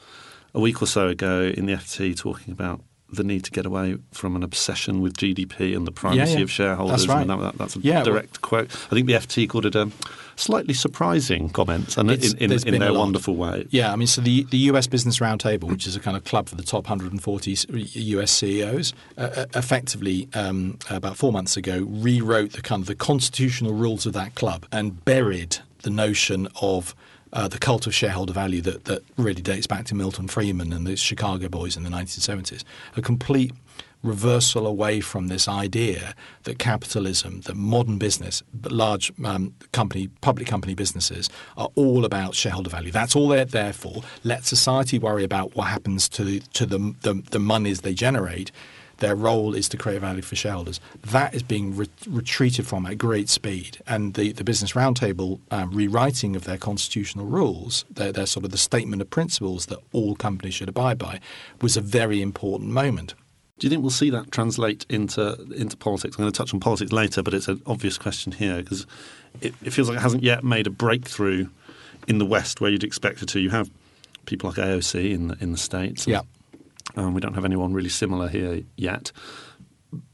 [0.54, 2.80] a week or so ago in the FT talking about
[3.14, 6.42] the need to get away from an obsession with GDP and the primacy yeah, yeah.
[6.42, 7.06] of shareholders.
[7.06, 7.26] That's right.
[7.26, 8.70] That, that's a yeah, direct well, quote.
[8.90, 9.90] I think the FT called it a
[10.36, 13.66] slightly surprising comment, and in, in, in their wonderful way.
[13.70, 16.48] Yeah, I mean, so the, the US Business Roundtable, which is a kind of club
[16.48, 22.52] for the top 140 US CEOs, uh, uh, effectively um, about four months ago rewrote
[22.52, 26.94] the kind of the constitutional rules of that club and buried the notion of
[27.34, 30.86] uh, the cult of shareholder value that, that really dates back to Milton Friedman and
[30.86, 32.64] the Chicago boys in the 1970s.
[32.96, 33.52] A complete
[34.04, 40.74] reversal away from this idea that capitalism, that modern business, large um, company, public company
[40.74, 42.92] businesses are all about shareholder value.
[42.92, 44.02] That's all they're there for.
[44.22, 48.52] Let society worry about what happens to to the the, the monies they generate
[48.98, 50.80] their role is to create value for shareholders.
[51.02, 53.78] That is being re- retreated from at great speed.
[53.86, 58.50] And the, the Business Roundtable um, rewriting of their constitutional rules, their, their sort of
[58.50, 61.20] the statement of principles that all companies should abide by,
[61.60, 63.14] was a very important moment.
[63.58, 66.16] Do you think we'll see that translate into into politics?
[66.16, 68.84] I'm going to touch on politics later, but it's an obvious question here because
[69.40, 71.46] it, it feels like it hasn't yet made a breakthrough
[72.08, 73.40] in the West where you'd expect it to.
[73.40, 73.70] You have
[74.26, 76.06] people like AOC in the, in the states.
[76.06, 76.22] Yeah.
[76.96, 79.10] Um, we don't have anyone really similar here yet.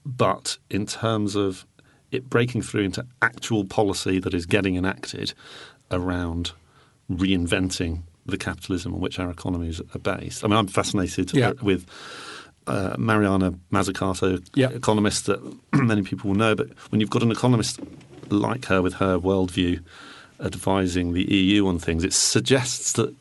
[0.04, 1.66] But in terms of
[2.10, 5.32] it breaking through into actual policy that is getting enacted
[5.90, 6.52] around
[7.10, 10.44] reinventing the capitalism on which our economies are based.
[10.44, 11.52] I mean, I'm fascinated Yeah.
[11.62, 11.86] with
[12.66, 14.70] uh, Mariana Mazzucato, Yeah.
[14.70, 15.40] economist that
[15.72, 16.54] many people will know.
[16.54, 17.80] But when you've got an economist
[18.28, 19.80] like her with her worldview
[20.40, 23.14] advising the EU on things, it suggests that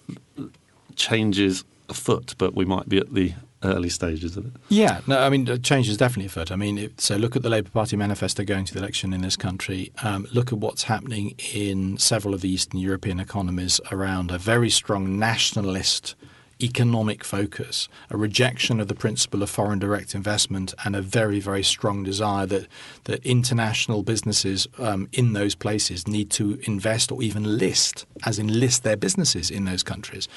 [0.96, 4.54] change is afoot, but we might be at the early stages of it.
[4.70, 6.52] Yeah, no, I mean, change is definitely afoot.
[6.52, 9.22] I mean, it, so look at the Labour Party manifesto going to the election in
[9.22, 9.92] this country.
[10.04, 14.70] Um, look at what's happening in several of the Eastern European economies around a very
[14.70, 16.16] strong nationalist
[16.62, 21.64] economic focus, a rejection of the principle of foreign direct investment, and a very, very
[21.64, 22.68] strong desire that
[23.06, 28.60] that international businesses um, in those places need to invest or even list, as in
[28.60, 30.28] list their businesses in those countries.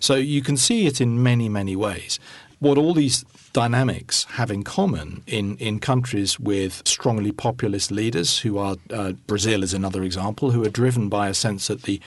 [0.00, 2.18] So you can see it in many, many ways.
[2.60, 8.56] What all these dynamics have in common in, in countries with strongly populist leaders, who
[8.56, 12.00] are uh, Brazil is another example, who are driven by a sense that the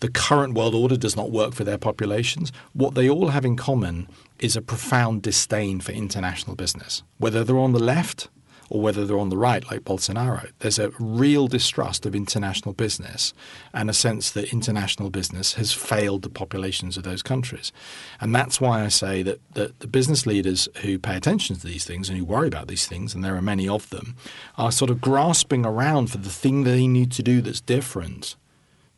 [0.00, 2.52] the current world order does not work for their populations.
[2.72, 7.58] What they all have in common is a profound disdain for international business, whether they're
[7.58, 8.28] on the left
[8.68, 10.50] or whether they're on the right, like Bolsonaro.
[10.58, 13.32] There's a real distrust of international business
[13.72, 17.72] and a sense that international business has failed the populations of those countries.
[18.20, 21.84] And that's why I say that, that the business leaders who pay attention to these
[21.84, 24.16] things and who worry about these things, and there are many of them,
[24.58, 28.36] are sort of grasping around for the thing they need to do that's different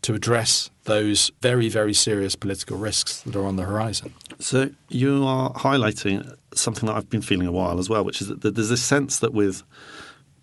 [0.02, 4.14] to address those very, very serious political risks that are on the horizon.
[4.38, 8.28] So you are highlighting something that I've been feeling a while as well, which is
[8.28, 9.62] that there's this sense that with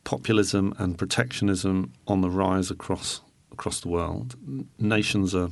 [0.04, 4.36] populism and protectionism on the rise across across the world,
[4.78, 5.50] nations are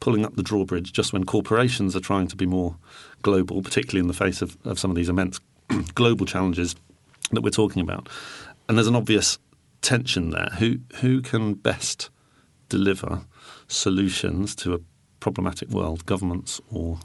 [0.00, 2.76] pulling up the drawbridge just when corporations are trying to be more
[3.22, 5.40] global, particularly in the face of, of some of these immense
[5.94, 6.74] global challenges
[7.32, 8.08] that we're talking about.
[8.68, 9.38] And there's an obvious
[9.82, 10.48] tension there.
[10.58, 12.10] Who who can best
[12.68, 13.22] deliver
[13.68, 14.78] solutions to a
[15.20, 16.98] problematic world, governments or,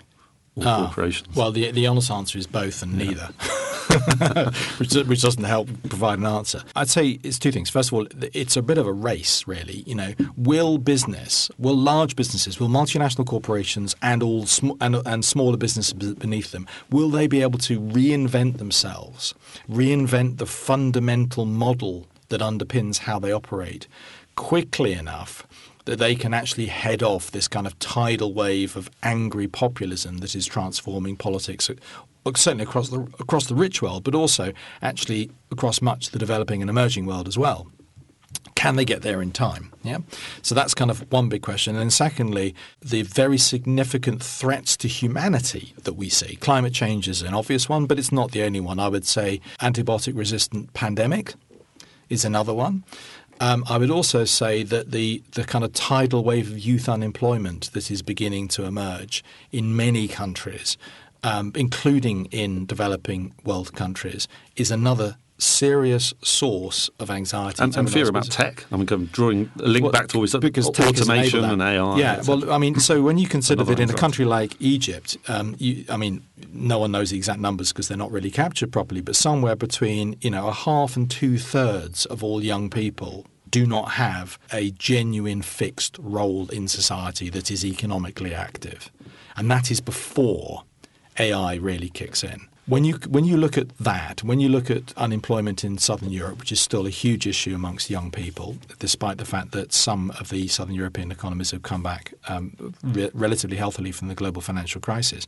[0.55, 1.35] or Ah, corporations?
[1.35, 3.27] Well, the the honest answer is both and neither,
[4.77, 6.63] which, which doesn't help provide an answer.
[6.75, 7.69] I'd say it's two things.
[7.69, 9.83] First of all, it's a bit of a race, really.
[9.85, 15.23] You know, will business, will large businesses, will multinational corporations, and all sm- and, and
[15.23, 19.33] smaller businesses beneath them, will they be able to reinvent themselves,
[19.69, 23.87] reinvent the fundamental model that underpins how they operate
[24.39, 25.45] quickly enough
[25.83, 30.33] that they can actually head off this kind of tidal wave of angry populism that
[30.33, 31.73] is transforming politics, uh,
[32.35, 36.61] certainly across the across the rich world, but also actually across much of the developing
[36.61, 37.67] and emerging world as well.
[38.55, 39.73] Can they get there in time?
[39.83, 39.99] Yeah.
[40.41, 41.75] So that's kind of one big question.
[41.75, 46.37] And secondly, the very significant threats to humanity that we see.
[46.37, 48.79] Climate change is an obvious one, but it's not the only one.
[48.79, 51.33] I would say antibiotic resistant pandemic
[52.09, 52.83] is another one.
[53.41, 57.71] Um, I would also say that the, the kind of tidal wave of youth unemployment
[57.71, 60.77] that is beginning to emerge in many countries,
[61.23, 67.63] um, including in developing world countries, is another serious source of anxiety.
[67.63, 68.65] and, and fear about tech.
[68.71, 71.61] I mean, of drawing a link Well, back to always because au- automation and.
[71.61, 71.97] AI.
[71.97, 75.55] Yeah, well, I mean, so when you consider that in a country like Egypt, um,
[75.57, 79.01] you, I mean, no one knows the exact numbers because they're not really captured properly,
[79.01, 83.65] but somewhere between you know a half and two thirds of all young people do
[83.65, 88.91] not have a genuine fixed role in society that is economically active,
[89.37, 90.63] and that is before
[91.17, 92.47] AI really kicks in.
[92.69, 96.37] When you when you look at that, when you look at unemployment in southern Europe,
[96.37, 100.29] which is still a huge issue amongst young people, despite the fact that some of
[100.29, 104.79] the southern European economies have come back um, re- relatively healthily from the global financial
[104.79, 105.25] crisis,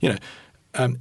[0.00, 0.18] you know,
[0.74, 0.98] um,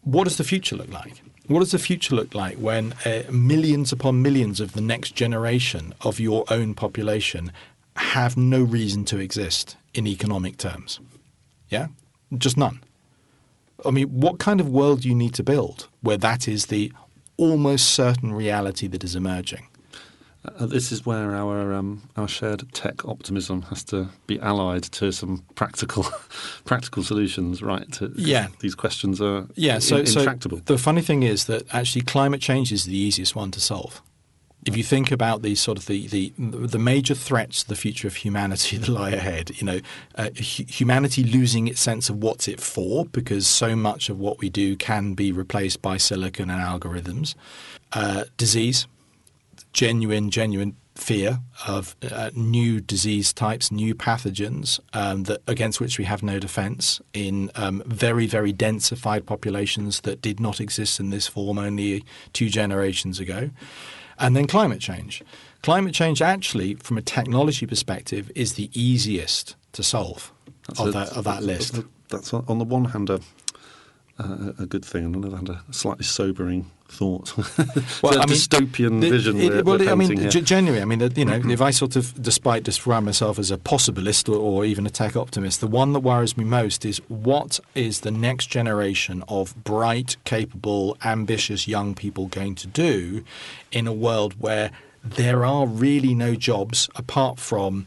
[0.00, 1.20] what does the future look like?
[1.46, 5.92] What does the future look like when uh, millions upon millions of the next generation
[6.00, 7.52] of your own population
[7.96, 11.00] have no reason to exist in economic terms?
[11.68, 11.88] Yeah,
[12.38, 12.80] just none.
[13.84, 16.92] I mean, what kind of world do you need to build where that is the
[17.36, 19.66] almost certain reality that is emerging?
[20.44, 25.12] Uh, this is where our um, our shared tech optimism has to be allied to
[25.12, 26.04] some practical
[26.64, 27.90] practical solutions, right?
[27.92, 28.48] To, Yeah.
[28.58, 30.24] these questions are Yeah, so, in- so
[30.66, 34.02] the funny thing is that actually climate change is the easiest one to solve.
[34.64, 38.06] If you think about the sort of the, the the major threats to the future
[38.06, 39.80] of humanity that lie ahead, you know,
[40.14, 44.48] uh, humanity losing its sense of what's it for because so much of what we
[44.48, 47.34] do can be replaced by silicon and algorithms,
[47.92, 48.86] uh, disease,
[49.72, 56.04] genuine, genuine fear of uh, new disease types, new pathogens um, that against which we
[56.04, 61.26] have no defence in um, very, very densified populations that did not exist in this
[61.26, 63.50] form only two generations ago.
[64.22, 65.22] And then climate change.
[65.62, 70.32] Climate change, actually, from a technology perspective, is the easiest to solve
[70.78, 71.80] of, a- that, of that list.
[72.08, 73.20] That's on the one hand a,
[74.18, 77.32] a, a good thing, and on the other hand a slightly sobering thought.
[78.02, 79.40] Well, I mean, dystopian the- vision.
[79.40, 81.52] it- well, I mean, ge- genuinely, I mean, you know, mm.
[81.52, 85.16] if I sort of, despite describing myself as a possibilist or, or even a tech
[85.16, 90.16] optimist, the one that worries me most is what is the next generation of bright,
[90.24, 93.24] capable, ambitious young people going to do
[93.70, 94.70] in a world where
[95.04, 97.86] there are really no jobs apart from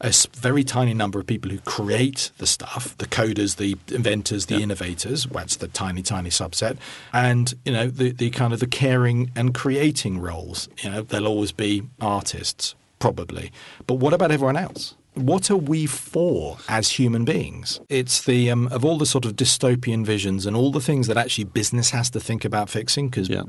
[0.00, 4.56] a very tiny number of people who create the stuff, the coders, the inventors, the
[4.56, 4.60] Yeah.
[4.64, 5.26] innovators.
[5.32, 6.76] That's the tiny, tiny subset,
[7.12, 10.68] and you know the, the kind of the caring and creating roles.
[10.82, 13.52] You know, there'll always be artists, probably,
[13.86, 14.94] but what about everyone else?
[15.16, 17.80] What are we for as human beings?
[17.88, 21.16] It's the um, of all the sort of dystopian visions and all the things that
[21.16, 23.08] actually business has to think about fixing.
[23.08, 23.42] Because Yeah.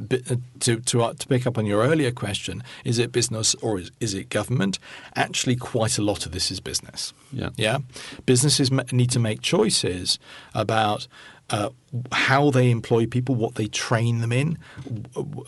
[0.61, 3.91] to to uh, to pick up on your earlier question, is it business or is,
[3.99, 4.79] is it government?
[5.15, 7.13] Actually, quite a lot of this is business.
[7.33, 7.49] Yeah.
[7.57, 7.79] Yeah,
[8.25, 10.19] businesses ma- need to make choices
[10.53, 11.07] about
[11.49, 11.69] uh,
[12.11, 14.57] how they employ people, what they train them in,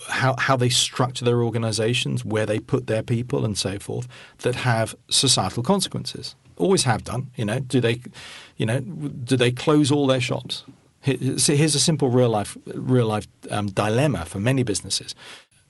[0.07, 4.07] how how they structure their organisations, where they put their people, and so forth,
[4.39, 6.35] that have societal consequences.
[6.57, 7.31] Always have done.
[7.35, 8.01] You know, do they,
[8.57, 10.63] you know, do they close all their shops?
[11.01, 15.15] Here's a simple real life real life um, dilemma for many businesses.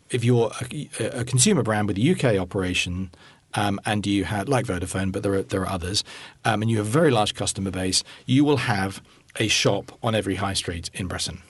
[0.09, 0.51] If you're
[0.99, 3.11] a, a consumer brand with a UK operation
[3.53, 6.03] um, and you have like Vodafone, but there are there are others,
[6.45, 9.01] um, and you have a very large customer base, you will have
[9.37, 11.41] a shop on every high street in Britain.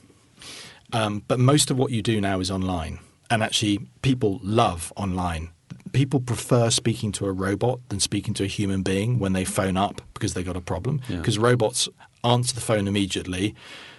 [0.92, 5.52] Um, but most of what you do now is online, and actually, people love online.
[5.92, 9.78] People prefer speaking to a robot than speaking to a human being when they phone
[9.78, 11.02] up because they've got a problem.
[11.10, 11.18] Yeah.
[11.18, 11.90] Because robots
[12.24, 13.56] answer the phone immediately.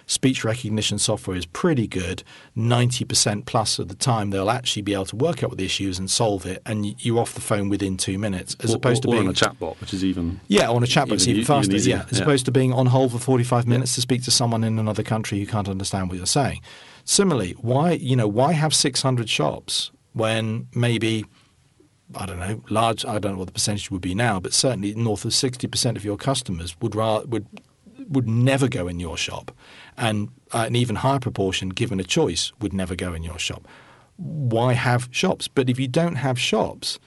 [0.07, 2.23] Speech recognition software is pretty good.
[2.57, 5.87] 90% plus of the time, they'll actually be able to work out what the issue
[5.87, 9.05] is and solve it, and you're off the phone within two minutes, as or, opposed
[9.05, 11.41] or, to being on a chatbot, which is even yeah, on a chatbot, it's Even
[11.41, 11.75] even faster.
[11.75, 12.23] even yeah, as yeah.
[12.23, 15.39] opposed to being on hold for forty-five minutes to speak to someone in another country
[15.39, 16.59] who can't understand what you're saying.
[17.05, 21.25] Similarly, why you know why have six hundred shops when maybe
[22.15, 24.93] I don't know large I don't know what the percentage would be now, but certainly
[24.95, 27.47] north of sixty percent of your customers would ra- would
[28.09, 29.51] would never go in your shop,
[29.97, 33.67] and uh, an even higher proportion, given a choice, would never go in your shop.
[34.17, 35.47] Why have shops?
[35.47, 36.99] But if you don't have shops,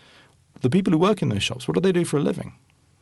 [0.61, 2.55] the people who work in those shops, what do they do for a living?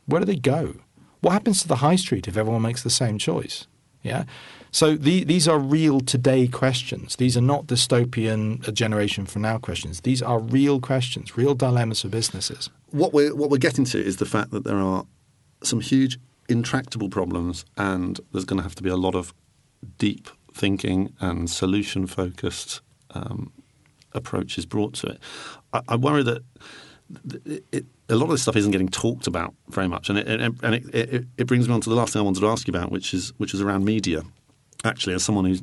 [0.05, 0.75] Where do they go?
[1.21, 3.67] What happens to the high street if everyone makes the same choice?
[4.01, 4.25] Yeah.
[4.73, 7.15] So the, these are real today questions.
[7.17, 10.01] These are not dystopian a generation from now questions.
[10.01, 12.71] These are real questions, real dilemmas for businesses.
[12.93, 15.05] what we're what we're getting to is the fact that there are
[15.63, 19.33] some huge intractable problems, and there's going to have to be a lot of
[19.97, 22.81] deep thinking and solution focused
[23.11, 23.51] um,
[24.13, 25.19] approaches brought to it.
[25.73, 26.43] I, I worry that
[27.45, 30.27] it, it, a lot of this stuff isn't getting talked about very much, and it,
[30.27, 32.71] and it, it brings me on to the last thing I wanted to ask you
[32.71, 34.23] about, which is which is around media.
[34.83, 35.57] Actually, as someone who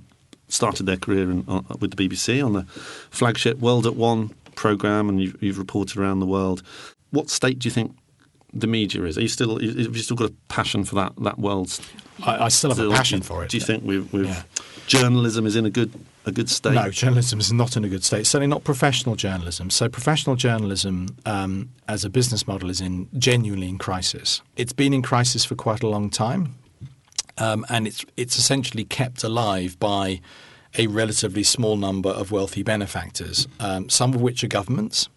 [0.48, 2.64] started their career in, uh, with the BBC on the
[3.11, 6.62] flagship World at One program, and you've, you've reported around the world.
[7.11, 7.96] What state do you think
[8.52, 9.16] the media is?
[9.16, 9.62] Are you still have
[9.96, 11.78] you still got a passion for that that world?
[12.22, 12.92] I, I still have still?
[12.92, 13.50] a passion for it.
[13.50, 14.42] Do you think we've, we've Yeah.
[14.87, 15.92] journalism is in a good
[16.26, 16.74] a good state?
[16.74, 18.26] No, journalism is not in a good state.
[18.26, 19.70] Certainly not professional journalism.
[19.70, 24.42] So, professional journalism um, as a business model is in genuinely in crisis.
[24.56, 26.56] It's been in crisis for quite a long time,
[27.40, 30.20] um, and it's it's essentially kept alive by
[30.79, 35.09] a relatively small number of wealthy benefactors, um, some of which are governments.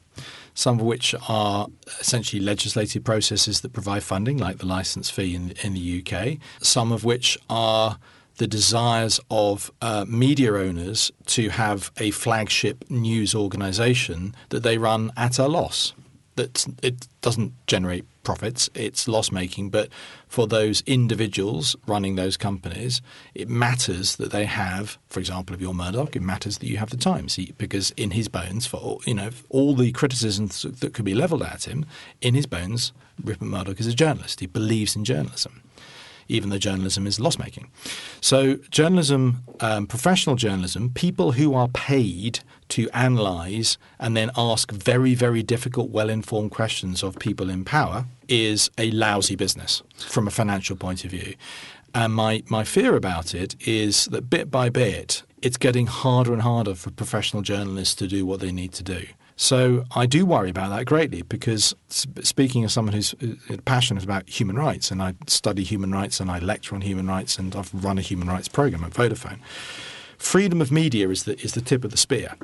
[0.55, 1.67] Some of which are
[1.99, 6.37] essentially legislative processes that provide funding, like the license fee in, in the UK.
[6.61, 7.97] Some of which are
[8.37, 15.11] the desires of uh, media owners to have a flagship news organization that they run
[15.17, 15.93] at a loss.
[16.35, 19.69] That it doesn't generate profits; it's loss making.
[19.69, 19.89] But
[20.27, 23.01] for those individuals running those companies,
[23.35, 26.89] it matters that they have, for example, if you're Murdoch, it matters that you have
[26.89, 31.05] the Times because in his bones, for all, you know all the criticisms that could
[31.05, 31.85] be levelled at him,
[32.21, 32.93] in his bones,
[33.23, 34.39] Rupert Murdoch is a journalist.
[34.39, 35.61] He believes in journalism
[36.27, 37.69] even though journalism is loss making.
[38.21, 45.15] So, journalism, um, professional journalism, people who are paid to analyze and then ask very,
[45.15, 50.31] very difficult, well informed questions of people in power is a lousy business from a
[50.31, 51.35] financial point of view.
[51.95, 56.41] And my, my fear about it is that bit by bit, it's getting harder and
[56.41, 59.05] harder for professional journalists to do what they need to do.
[59.35, 64.29] So I do worry about that greatly because speaking as someone who's uh, passionate about
[64.29, 67.73] human rights and I study human rights and I lecture on human rights and I've
[67.73, 69.39] run a human rights program at Vodafone,
[70.17, 72.35] freedom of media is the, is the tip of the spear.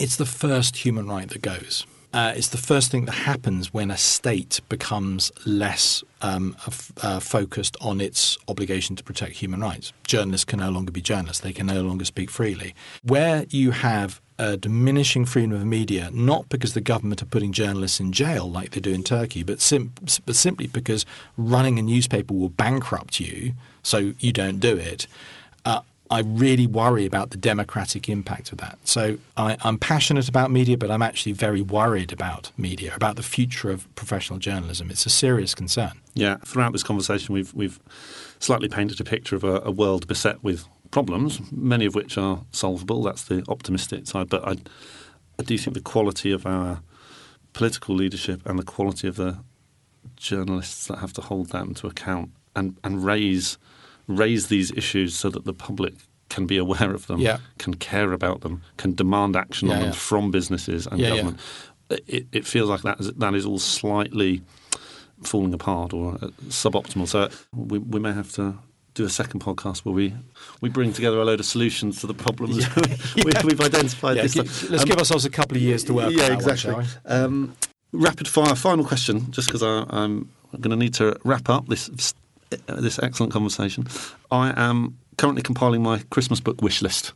[0.00, 1.86] It's the first human right that goes.
[2.14, 6.56] Uh, it's the first thing that happens when a state becomes less um,
[7.02, 9.92] uh, focused on its obligation to protect human rights.
[10.06, 12.72] Journalists can no longer be journalists, they can no longer speak freely.
[13.02, 18.00] Where you have a diminishing freedom of media, not because the government are putting journalists
[18.00, 19.92] in jail like they do in Turkey, but, sim-
[20.26, 21.06] but simply because
[21.36, 25.06] running a newspaper will bankrupt you, so you don't do it.
[25.64, 25.80] Uh,
[26.10, 28.78] I really worry about the democratic impact of that.
[28.84, 33.22] So I, am passionate about media, but I'm actually very worried about media, about the
[33.22, 34.90] future of professional journalism.
[34.90, 35.92] It's a serious concern.
[36.12, 37.80] Yeah, throughout this conversation, we've we've
[38.38, 42.44] slightly painted a picture of a, a world beset with problems, many of which are
[42.52, 43.02] solvable.
[43.02, 44.52] That's the optimistic side, but I,
[45.40, 46.82] I do think the quality of our
[47.52, 49.38] political leadership and the quality of the
[50.16, 53.58] journalists that have to hold them to account and, and raise
[54.06, 55.94] raise these issues so that the public
[56.28, 57.38] can be aware of them, yeah.
[57.58, 59.96] can care about them, can demand action yeah, on them yeah.
[59.96, 61.40] from businesses and government.
[61.90, 64.42] It, it, feels like that is, that is all slightly
[65.22, 67.08] falling apart or uh, suboptimal.
[67.08, 68.58] So we, we may have to
[68.94, 70.14] do a second podcast where we,
[70.60, 72.58] we bring together a load of solutions to the problems
[73.16, 73.24] yeah.
[73.24, 74.16] we, have identified.
[74.16, 76.06] Yeah, let's um, give ourselves a couple of years to work.
[76.06, 76.12] On.
[76.12, 76.72] Yeah, exactly.
[76.72, 77.56] One, um,
[77.92, 78.54] rapid fire.
[78.54, 82.14] Final question, just because I'm going to need to wrap up this
[82.66, 83.86] this excellent conversation.
[84.30, 87.12] I am currently compiling my Christmas book wish list.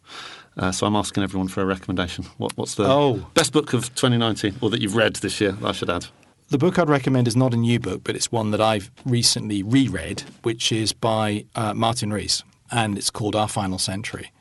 [0.57, 2.25] Uh, so I'm asking everyone for a recommendation.
[2.39, 3.25] What, what's the oh.
[3.35, 5.57] best book of 2019, or that you've read this year?
[5.63, 6.07] I should add.
[6.51, 9.63] The book I'd recommend is not a new book, but it's one that I've recently
[9.63, 14.33] reread, which is by uh, Martin Rees, and it's called Our Final Century.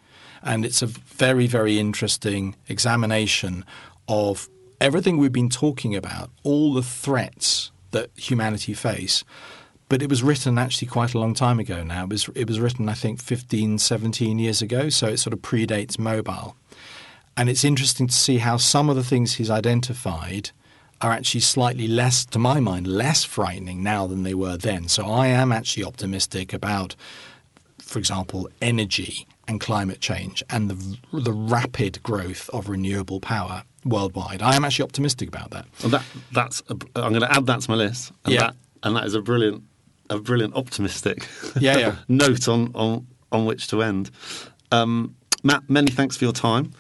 [0.41, 3.66] And it's a very, very interesting examination
[4.08, 4.47] of
[4.80, 9.26] everything we've been talking about, all the threats that humanity face,
[9.89, 12.05] but it was written actually quite a long time ago now.
[12.05, 15.41] It was, it was written, I think, 15, 17 years ago, so it sort of
[15.41, 16.55] predates mobile.
[17.36, 20.51] And it's interesting to see how some of the things he's identified
[21.02, 24.88] are actually slightly less, to my mind, less frightening now than they were then.
[24.88, 26.95] So I am actually optimistic about,
[27.80, 34.41] for example, energy and climate change and the, the rapid growth of renewable power worldwide.
[34.41, 35.66] I am actually optimistic about that.
[35.82, 38.12] Well, that that's a, I'm going to add that to my list.
[38.26, 38.39] And yeah.
[38.41, 39.64] That, and that is a brilliant
[40.10, 41.28] a brilliant optimistic
[41.60, 41.95] yeah, yeah.
[42.08, 44.10] note on, on, on which to end.
[44.72, 46.72] Um, Matt, many thanks for your time.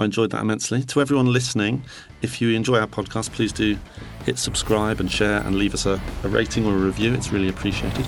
[0.00, 0.82] I enjoyed that immensely.
[0.84, 1.84] To everyone listening,
[2.22, 3.76] if you enjoy our podcast, please do
[4.24, 7.12] hit subscribe and share and leave us a, a rating or a review.
[7.12, 8.06] It's really appreciated.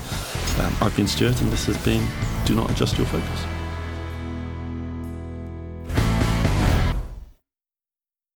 [0.59, 2.07] Um, I've been Stuart, and this has been
[2.47, 3.52] Do Not Adjust Your Focus.